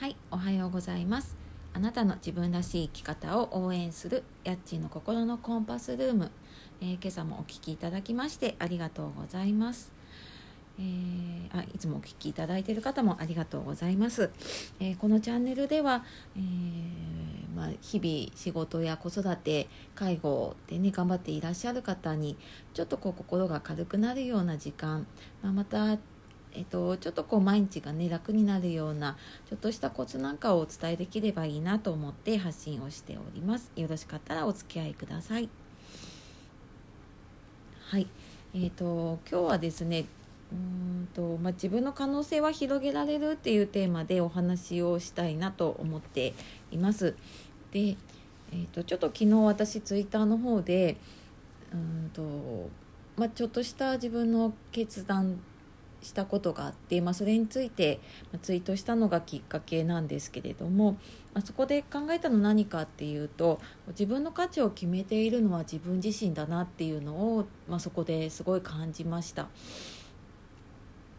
[0.00, 1.36] はい、おはようございます。
[1.74, 6.30] あなたの自分らしい生き方を応援するやっちーの心のコンパスルーム、
[6.80, 9.90] えー今朝もお聞きいただきましてありがとうございます。
[10.78, 14.30] えーあいつもお聞きいただいている方もありがとうございます。
[14.78, 16.04] えーこのチャンネルでは、
[16.36, 22.36] えーまあ、日々仕事や子育て介護でね頑張っていらっしゃる方に
[22.72, 25.08] ちょっとこう心が軽くなるような時間、
[25.42, 25.98] まあ、また
[26.54, 29.16] えっと、ちょっとこう毎日がね楽になるような
[29.48, 33.70] ちょっとしたコツなんかをお伝えできればいいなと思って発信をしております。
[33.76, 35.48] よろしかったらお付き合いください。
[37.90, 38.06] はい。
[38.54, 40.06] えー、と今日はですね
[40.50, 46.34] うんと、まあ、自分の可能性は広げられるっていうテーマでお話をしたいなと思って
[46.70, 47.14] います。
[47.72, 50.96] で、えー、とちょっと昨日私ツイッターの方で
[51.72, 52.22] うんと、
[53.16, 55.38] まあ、ちょっとした自分の決断
[56.02, 58.00] したことがあって、まあ、それについて
[58.32, 60.92] まツイートしたのがきっかけなんですけれども、
[61.34, 69.48] まあ、そこで考えたの何かっていうと自分の価値を決めているのは自分自身だなっていうのを、まあ、そこですごい感じました。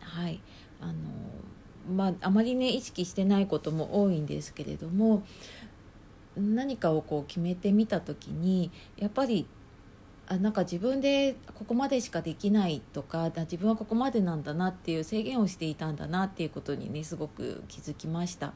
[0.00, 0.40] はい
[0.80, 0.92] あの
[1.90, 5.22] まあ、あまりね意識してないことも多いんですけれども
[6.36, 9.46] 何かをこう決めてみた時にやっぱり
[10.26, 18.54] あなんか自分でここまでしかできないとか自分はここまでなんだなっていう制限をしていたんだなっていうことにねすごく気づきました。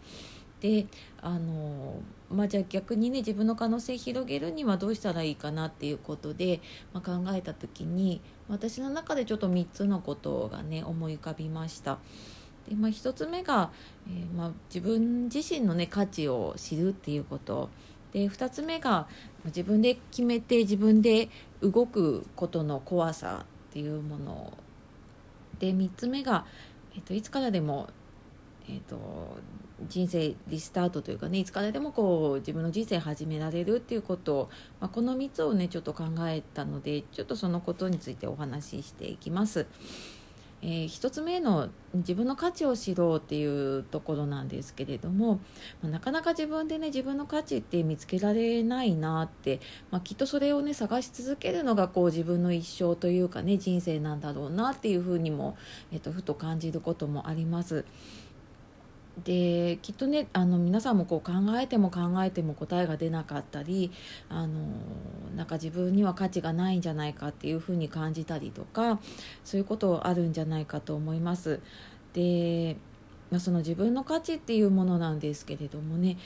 [0.60, 0.86] で
[1.20, 6.60] あのまあ、じゃあ逆にね自分の可能性広げるにはどうしたらいいかなっていうことで、
[6.92, 11.98] まあ、考えた時に私の中でちょっと3つのことがね思い浮かびました。
[12.69, 13.70] でまあ、1つ目が、
[14.06, 17.70] えーまあ、自分自身の、ね、価値を知るっていうこと
[18.12, 19.06] で2つ目が
[19.44, 21.28] 自分で決めて自分で
[21.62, 24.52] 動くことの怖さっていうもの
[25.58, 26.46] で3つ目が、
[26.94, 27.88] えっといつからでも、
[28.68, 29.36] えっと
[29.88, 39.66] 人生リスタートというかねいつからでもこう自分の人生始められるっていうことを、まあ、この3つをねちょっと考えたのでちょっとそのことについてお話ししていきます。
[40.60, 45.41] えー、1つ目の自分の価値を知ろうっていうところなんですけれども、
[45.82, 49.60] まあ、なかなか自分でね自分の価値って見つけられないなって、
[49.91, 55.56] まあ、きっとそれをね探し続けるのがこう自分の一生というかね人生なんだろうなっていうふうにも、
[55.92, 57.84] えっと、ふと感じることもあります。
[59.24, 63.90] できっとねあの皆さんもこう考えても考えても答えが出なかったり
[64.28, 64.58] あの
[65.36, 69.00] なんか自分には価値がないんじゃないかっていうふうに感じたりとか
[69.44, 71.60] そういうことあるんじゃないかと思います。
[72.12, 72.76] で、
[73.30, 76.16] まあ、その自分の価値っていうものなんですけれどもね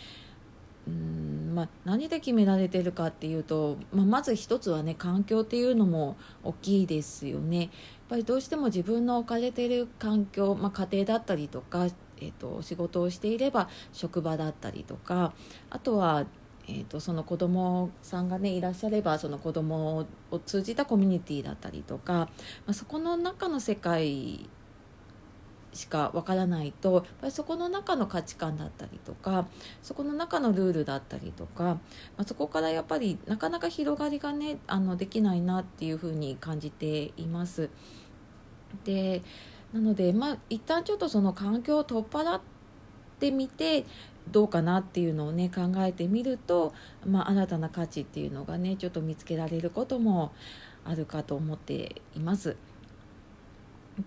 [0.87, 7.61] うんまあ、何で決められてるかっていうと、まあ、まず一つはね環境っていうのも大きいですよね。
[7.61, 7.69] やっ
[8.09, 11.87] ぱりどうしても自分の置かれてる環境、まあ、家庭だったりとか、
[12.19, 15.33] えー、と仕事をしていれば職場だったりとか
[15.71, 16.27] あとは、
[16.69, 22.29] えー、とその子供さんがねいらっしゃればその子供を通じたコミュニティだったりとか、ま
[22.69, 24.49] あ、そこの中の世界
[25.73, 29.47] しかわからないとやっぱりそこの中の価値観だったりとか
[29.83, 31.79] そこの中のルールだったりとか、ま
[32.19, 37.71] あ、そこからやっぱりなかなか広がりがねあのできないなっていうふうに感じています。
[38.85, 39.23] で
[39.73, 42.41] なのでまあ一旦ちょっとその環境を取っ払っ
[43.19, 43.85] てみて
[44.31, 46.73] どうかなっていうのをね考えてみると、
[47.07, 50.33] まあ、新たな価値っていうのがねちょっと見つけられることも
[50.85, 52.57] あるかと思っています。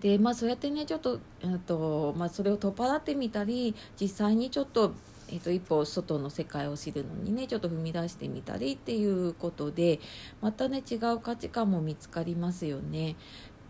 [0.00, 4.92] でまあそうやってねちょっと,、えっとまあ、それを取っ払ってみたり実際にちょっと,、
[5.28, 10.00] えっと一歩外の世界を知るのにねちょっと踏み出してみたりっていうことで
[10.40, 13.14] またね違う価値観も見つかりますよね。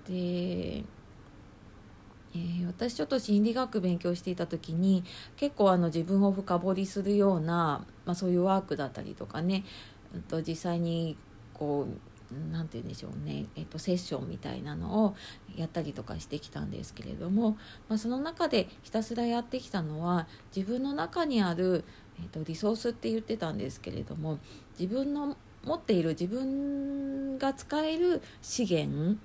[0.08, 0.84] で
[2.36, 5.02] えー私ちょっと心理学勉強していた時に
[5.36, 9.64] 結構あの自分を深掘りするような、まあ、そういうワークだったりとかね、
[10.14, 11.16] うんと実際に
[11.54, 15.16] こうなんて言うんでしょうね、えっとセッションみたいなのを
[15.56, 17.56] やったりとかしてきたんですけれども、
[17.88, 21.84] まあ、その中でひたすらやってきたのは自分の中にある、
[22.20, 24.38] えっとリソースって言ってたんですけれども
[24.78, 29.18] 自分の持っている自分が使える資源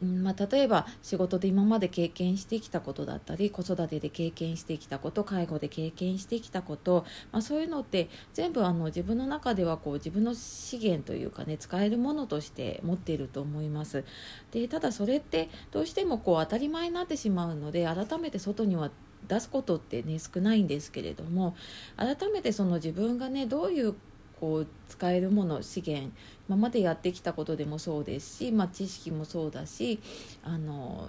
[0.00, 14.04] まあ、例えば仕事で今まで経験してきたことだったり子育てで経験してきたこと介護で経験してきたこと、まあ、そういうのって全部あの自分の中ではこう自分の資源というかね使えるものとして持っていると思います。
[14.52, 18.90] でただそれってどうしてもこう当たり前になってしまうので改めて外には
[19.26, 21.56] 出すことってね少ないんですけれども
[21.96, 23.94] 改めてその自分がねどういう
[24.40, 26.12] こう使えるもの資源
[26.48, 30.00] 今までやってきたことでもそうですし、まあ、知識もそうだし
[30.42, 31.08] あの、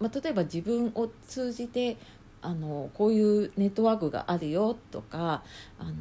[0.00, 1.96] まあ、例えば自分を通じて
[2.42, 5.42] あのこういうネットワークがあるよとか
[5.78, 5.92] あの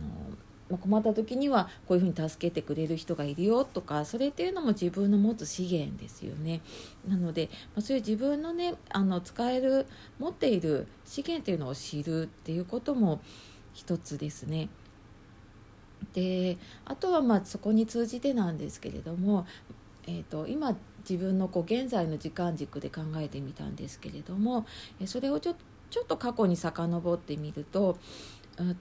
[0.69, 6.61] まあ困った時にはこういうふうに助けてくれる人がいるよとかそれっていうのも自分の持つ資源ですよね
[7.07, 9.87] なので、まあ、そういう自分のねあの使える
[10.19, 13.21] 持っている資源っていうのを知るっていうことも
[13.73, 14.69] 一つですね。
[16.13, 19.45] であとはまあそこに通じてなんですけれども、
[20.07, 20.75] えーと、今
[21.09, 24.65] 自分のこう現在の時間軸で考えてみたんですけれども
[25.05, 25.55] それをちょ
[25.89, 27.97] ちょっと過去に遡ってみると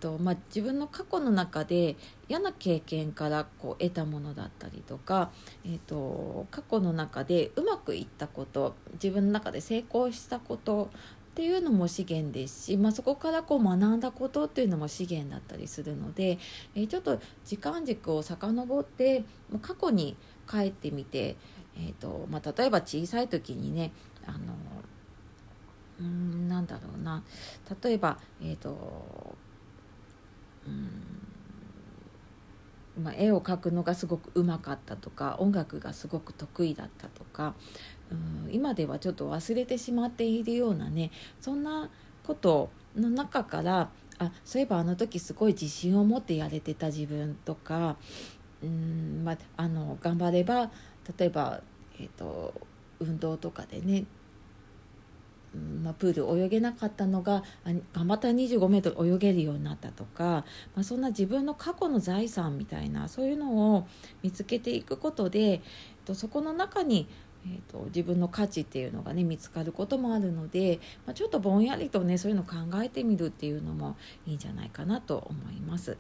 [0.00, 1.96] とまあ、自分の過去の中で
[2.28, 5.30] 嫌な経験からこう得たものだったりとか、
[5.64, 10.90] えーと、過去の中でうまくいったこと自分の中で成功したこと
[11.32, 16.38] っていうのも資源ですし、まあ、そこからこう学んだことっていうのも資源だったりするので、
[16.74, 19.24] え、ちょっと時間軸を遡って
[19.62, 20.14] 過去に
[20.46, 21.36] 帰ってみて、
[21.74, 23.92] えーとまあ、例えば小さい時にね
[24.26, 24.38] あの
[26.00, 27.22] うんなんだろうな。
[27.82, 29.34] 例えば、えーと
[33.00, 37.54] まあ、絵を描くのがすごくうまかったとか音楽がすごく得意だったとか
[38.50, 41.10] 今ではちょっと忘れてしまっているようなね
[41.40, 41.88] そんな
[42.26, 47.96] ことの中からあそういえばあの時すごい自信を持ってやれてた自分とか
[48.62, 50.70] うん、まあ、の頑張れば
[51.18, 51.60] 例えば、
[51.98, 52.54] えーと
[53.00, 54.04] 運動とかでね
[55.82, 57.42] まあ、プール泳げなかったのが
[57.92, 63.86] 頑張ったら2 5メートル泳げるようになったとか、まあ、そんな自分の過去の財産みたいなそういうのを
[64.22, 65.60] 見つけていくことで
[66.06, 67.06] とそこの中に、
[67.44, 73.96] えーと、自分の価値っていうのがね見つかることもあるので、まあ、ちょっとぼんやりとねそういうの考えてみるっていうのも
[74.26, 75.96] いいんじゃないかなと思います。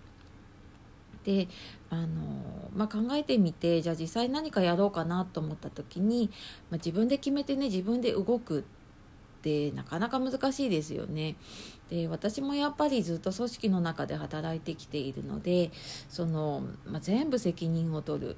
[1.24, 1.48] で
[1.88, 6.30] あの、まあ、考えてみてじゃあ実際何かやろうかなと思った時に、
[6.70, 8.62] まあ、自分で決めてね自分で動くっ
[9.42, 11.36] てなかなか難しいですよね。
[11.90, 15.70] で私もやっぱりずっと組織の中で働いてきているので
[16.08, 18.36] その、まあ、全部責任を取る。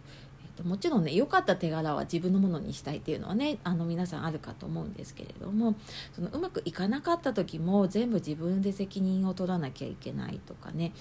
[0.62, 5.74] もちろんね良かった手柄は自分のものにしたいっていうのはねあの皆さんあるかと思うんですけれども
[6.14, 10.92] そのうまくいかなかった時も全部自分で責任を取らなきゃいけないとかね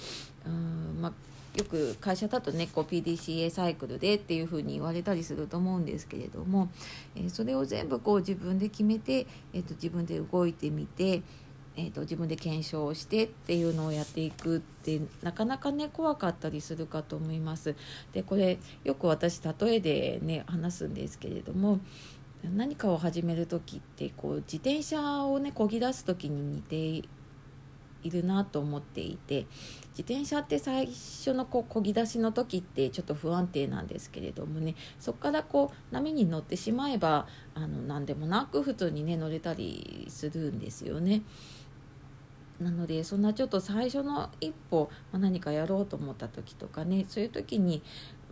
[0.45, 1.13] うん、まあ
[1.55, 6.69] よく会社だとねこう PDCA サイクルでっていうふうに言われたりすると思うんですけれども、
[7.15, 11.21] えー、それを全部こう自分で決めて、えーと、自分で動いてみて、
[11.75, 17.75] えーと、自分で検証してっていうのをやっていくってなかなかね怖かったりするかと思います。
[18.13, 21.79] でこれよく私例えでね話すんですけれども
[22.43, 27.07] 何かを始める時ってこう自転車をねこぎ出す時に似て
[28.03, 29.45] いるなと思っていて
[29.97, 41.21] 自転車って最初のこう漕ぎ出しの時ってちょっと不安定なんですけれどもねそこからこう波に乗ってしまえばあの何でもなく普通にね乗れたりするんですよね。
[42.59, 47.81] なのでそんなちょっと最初の一歩、まあ、何かやろうと思った時とかねそういう時に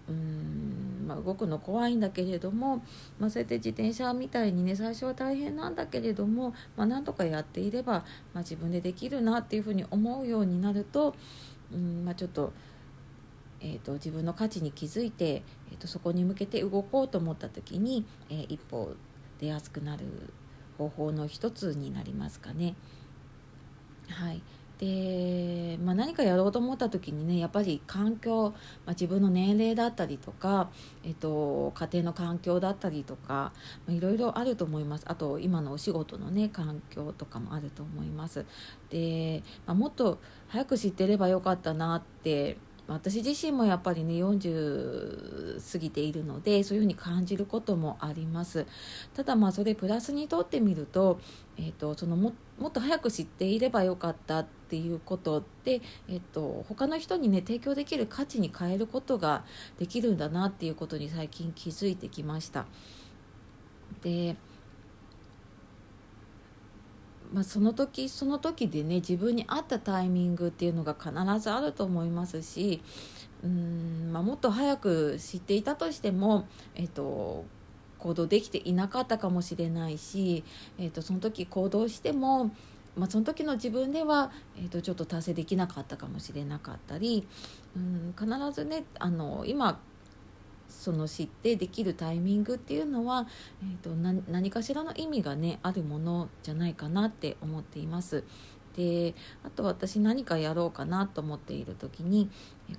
[0.10, 2.84] うんまあ、動くの怖いんだけれども、
[3.20, 8.04] まあ、そうやって自転車みたいにね最初は大変なんだけれども、まあ、なんとかやっていれば、ま
[8.36, 11.16] あ、自分でできるなっていうふうに思うようになると
[11.74, 12.52] うん、まあ、ちょっと,、
[13.60, 18.96] えーと、自分の価値に気づいて、えーと、そこに向けて動こうと思った時に、えー、一歩
[19.40, 20.06] 出やすくなる
[20.78, 22.76] 方法の一つになりますかね。
[24.12, 24.42] はい。
[24.82, 28.56] で、まあ、何かやろうと思った時にねやっぱり環境、ま
[28.88, 30.72] あ、自分の年齢だったりとか、
[31.04, 33.54] えっと、家庭の環境だったりとか、
[33.86, 35.06] まあ、いろいろあると思います。
[35.08, 38.44] あと今のお仕事のね環境とかもあると思います。
[38.90, 42.58] で、まあ、もっと早く知ってればよかったなって
[42.94, 48.66] 私自身もやっぱりね40過ぎているのでそういうふうに感じることもあります。
[49.14, 51.20] ただまあそれプラスにとってみると,、
[51.58, 59.44] えーと、そのももっと早く知っていればよかったっていうことで、えーと、他の人にね提供できる価値に変えることが
[59.80, 62.66] できるんだなっていうことに最近気づいてきました。
[64.04, 64.36] で
[67.34, 72.82] まあ、その時その時でね自分に合ったタイミングっていうのが必ずあると思いますし
[73.44, 77.46] うん、まあ、もっと早く知っていたとしても、えっと、
[78.00, 80.44] 行動できていなかったかもしれないし、
[80.78, 82.52] えっと、その時行動しても、
[82.96, 87.28] まあ、その時の自分では、えっと、ちょっと達成できなかったかもしれなかったり
[87.76, 89.80] うん必ずねあの今
[90.72, 93.28] その知ってできるタイミングっていうのは、
[93.62, 93.92] えーと、
[94.32, 98.24] 何かしらの意味がねあるものじゃないかなって思っています。
[98.76, 99.14] で
[99.44, 102.30] あと私何かやろうかなと思っている時に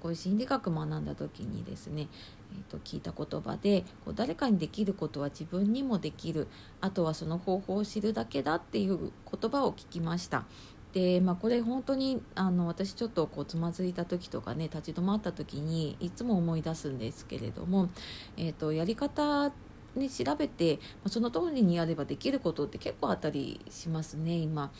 [0.00, 2.08] こういう心理学学んだ時にですね、
[2.52, 6.48] えー、と聞いた言葉でこう誰かにできることは自分にもできる
[6.80, 10.46] あとはその方法を知るだけだっていう言葉を聞きました。
[10.92, 17.88] で、まあ、これ本当にあの私ちょっとこうつまずいた時とかね立ち止まった時にいつも思い出すんですけれども、
[18.36, 19.52] えーと、やり方
[19.94, 24.70] に、調べてその通りにやればできることって結構あったりしますね今。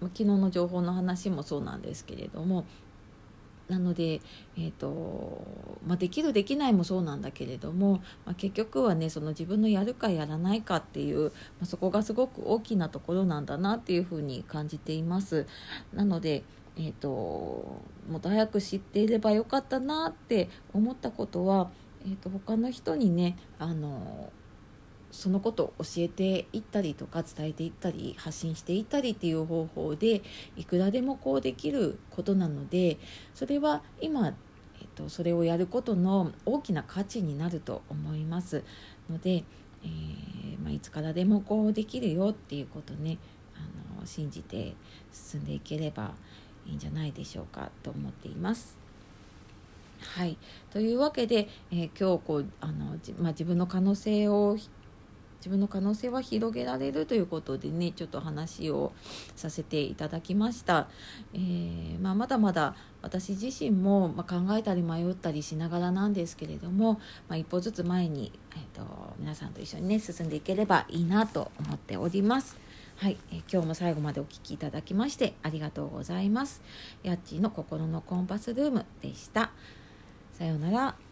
[0.00, 2.64] 昨日の情報の話もそうなんですけれども。
[3.72, 4.20] なので、
[4.58, 11.30] えーとまあ、できるできないもそうなんだけれども、まあ、結局はねその自分のやるかやらないかっていう、ま
[11.62, 15.46] あ、そこがすごく大きなところなんだなっていうふうに感じています。
[15.94, 21.70] なのでえーと、もっと早く知っていればよかったなって思ったことは、
[22.02, 24.32] えーと他の人にねあの
[25.12, 30.22] そのことを教えていったりとか伝えていったり発信していったりっていう方法で
[30.56, 32.98] いくらでもこうできることなので
[33.34, 34.34] それは今、えっ
[34.96, 38.64] と、それをやることの大きな価値になると思います
[39.10, 39.44] ので、
[39.84, 43.18] えー、まあ、いつからでもこうできるよっていうことね
[43.54, 44.74] あの信じて
[45.12, 46.12] 進んでいければ
[46.66, 48.78] いいんじゃないでしょうかと思っています。
[50.02, 50.36] はい、
[50.70, 54.56] というわけで、えー、今日こうあの、まあ、自分の可能性を
[55.42, 58.92] 自分の可能性は広げられるということでねちょっと話を
[59.34, 60.88] させていただきました、
[61.34, 72.56] えー、まあ、まだまだ私自身も、ま考えたり迷ったりしながらなんですけれども、まあ、一歩ずつ前に、えーと、皆さんと一緒にね進んでいければいいなと思っております。
[72.94, 76.62] はい、えー、今日も最後までお聴きいただきましてありがとうございます。
[77.02, 79.50] やっちーの心のコンパスルームでした。
[80.38, 81.11] さようなら。